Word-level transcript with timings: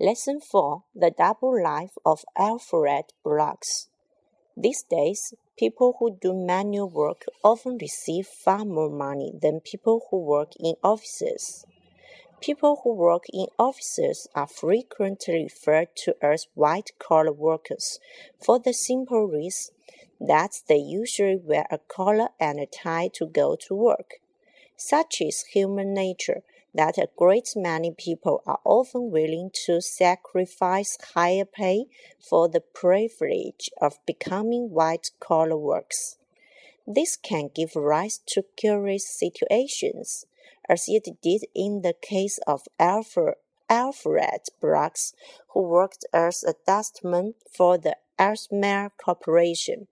Lesson 0.00 0.40
4 0.40 0.82
The 0.96 1.12
Double 1.16 1.62
Life 1.62 1.92
of 2.04 2.24
Alfred 2.36 3.12
Bloggs. 3.24 3.86
These 4.56 4.82
days, 4.90 5.34
people 5.56 5.94
who 6.00 6.18
do 6.20 6.34
manual 6.34 6.90
work 6.90 7.26
often 7.44 7.78
receive 7.80 8.26
far 8.26 8.64
more 8.64 8.90
money 8.90 9.30
than 9.40 9.60
people 9.60 10.08
who 10.10 10.18
work 10.18 10.54
in 10.58 10.74
offices. 10.82 11.64
People 12.40 12.80
who 12.82 12.92
work 12.92 13.26
in 13.32 13.46
offices 13.56 14.26
are 14.34 14.48
frequently 14.48 15.44
referred 15.44 15.94
to 15.98 16.16
as 16.20 16.48
white 16.54 16.90
collar 16.98 17.32
workers 17.32 18.00
for 18.44 18.58
the 18.58 18.74
simple 18.74 19.28
reason 19.28 19.76
that 20.20 20.54
they 20.66 20.74
usually 20.74 21.36
wear 21.36 21.66
a 21.70 21.78
collar 21.78 22.30
and 22.40 22.58
a 22.58 22.66
tie 22.66 23.10
to 23.14 23.26
go 23.26 23.54
to 23.68 23.76
work. 23.76 24.14
Such 24.76 25.20
is 25.20 25.44
human 25.52 25.94
nature 25.94 26.42
that 26.74 26.98
a 26.98 27.08
great 27.16 27.50
many 27.54 27.92
people 27.92 28.42
are 28.46 28.58
often 28.64 29.10
willing 29.10 29.50
to 29.66 29.80
sacrifice 29.80 30.98
higher 31.14 31.44
pay 31.44 31.86
for 32.18 32.48
the 32.48 32.60
privilege 32.60 33.70
of 33.80 34.04
becoming 34.04 34.70
white 34.70 35.10
collar 35.20 35.56
workers. 35.56 36.18
This 36.86 37.16
can 37.16 37.50
give 37.54 37.76
rise 37.76 38.18
to 38.26 38.44
curious 38.56 39.08
situations, 39.08 40.26
as 40.68 40.84
it 40.88 41.08
did 41.22 41.44
in 41.54 41.82
the 41.82 41.94
case 41.94 42.38
of 42.46 42.62
Alfred, 42.78 43.36
Alfred 43.70 44.48
Bloggs, 44.60 45.14
who 45.48 45.62
worked 45.62 46.04
as 46.12 46.44
a 46.44 46.54
dustman 46.66 47.34
for 47.50 47.78
the 47.78 47.96
Ellesmere 48.18 48.90
Corporation. 49.02 49.86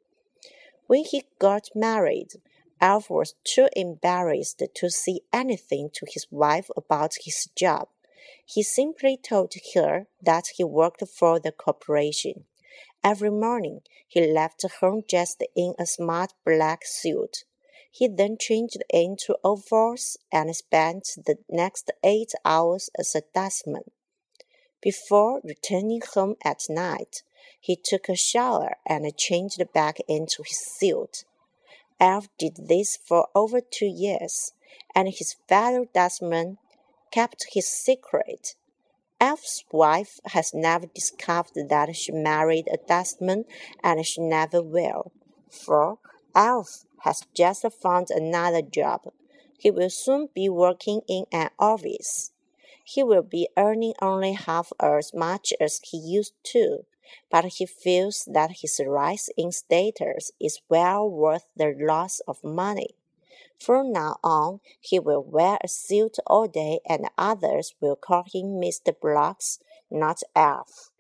When 0.87 1.05
he 1.05 1.25
got 1.39 1.71
married, 1.75 2.35
Alf 2.83 3.11
was 3.11 3.37
too 3.45 3.69
embarrassed 3.77 4.61
to 4.75 4.91
say 4.91 5.21
anything 5.33 5.89
to 5.95 6.05
his 6.05 6.27
wife 6.33 6.69
about 6.77 7.15
his 7.25 7.49
job. 7.55 7.87
He 8.45 8.65
simply 8.65 9.17
told 9.17 9.55
her 9.75 10.09
that 10.21 10.49
he 10.57 10.65
worked 10.65 11.07
for 11.09 11.39
the 11.39 11.53
corporation. 11.53 12.45
Every 13.05 13.31
morning, 13.31 13.83
he 14.09 14.27
left 14.27 14.65
home 14.81 15.05
dressed 15.09 15.45
in 15.55 15.75
a 15.79 15.87
smart 15.87 16.33
black 16.45 16.81
suit. 16.85 17.45
He 17.93 18.09
then 18.09 18.37
changed 18.37 18.83
into 18.91 19.39
overalls 19.45 20.17
and 20.33 20.55
spent 20.57 21.11
the 21.25 21.39
next 21.49 21.93
eight 22.03 22.33
hours 22.45 22.91
as 22.99 23.15
a 23.15 23.23
dustman. 23.33 23.93
Before 24.81 25.41
returning 25.45 26.01
home 26.15 26.35
at 26.45 26.65
night, 26.69 27.23
he 27.61 27.77
took 27.77 28.09
a 28.09 28.17
shower 28.17 28.79
and 28.85 29.17
changed 29.17 29.63
back 29.73 29.99
into 30.09 30.43
his 30.43 30.59
suit. 30.59 31.25
Alf 32.03 32.27
did 32.37 32.67
this 32.67 32.97
for 32.97 33.29
over 33.33 33.61
two 33.61 33.87
years, 33.87 34.55
and 34.93 35.09
his 35.09 35.37
fellow 35.49 35.87
dustman 35.95 36.59
kept 37.13 37.47
his 37.53 37.69
secret. 37.69 38.57
Alf's 39.21 39.63
wife 39.71 40.19
has 40.25 40.53
never 40.53 40.87
discovered 40.87 41.69
that 41.69 41.95
she 41.95 42.11
married 42.11 42.67
a 42.73 42.77
dustman, 42.77 43.45
and 43.85 44.05
she 44.05 44.21
never 44.21 44.61
will, 44.61 45.13
for 45.49 45.99
Alf 46.35 46.85
has 47.03 47.23
just 47.35 47.65
found 47.81 48.09
another 48.11 48.63
job. 48.63 49.03
He 49.57 49.71
will 49.71 49.91
soon 49.91 50.29
be 50.35 50.49
working 50.49 51.03
in 51.07 51.27
an 51.31 51.51
office. 51.57 52.33
He 52.83 53.05
will 53.05 53.23
be 53.23 53.49
earning 53.57 53.95
only 54.03 54.33
half 54.33 54.73
as 54.81 55.15
much 55.15 55.53
as 55.61 55.81
he 55.85 55.99
used 55.99 56.35
to, 56.47 56.85
but 57.31 57.45
he 57.45 57.67
feels 57.67 58.25
that 58.31 58.59
his 58.63 58.81
rise 58.87 59.29
in 59.37 59.53
status 59.53 60.31
is 60.41 60.61
well 60.69 61.09
worth 61.11 61.49
the 61.57 61.75
loss 61.77 62.21
of 62.21 62.45
money. 62.45 62.95
From 63.59 63.93
now 63.93 64.19
on, 64.23 64.61
he 64.81 64.99
will 64.99 65.23
wear 65.23 65.59
a 65.63 65.69
suit 65.69 66.19
all 66.27 66.47
day 66.47 66.81
and 66.89 67.11
others 67.19 67.75
will 67.81 67.97
call 67.97 68.25
him 68.25 68.61
Mr. 68.61 68.95
Bloggs, 68.95 69.59
not 69.91 70.23
Alf. 70.37 70.92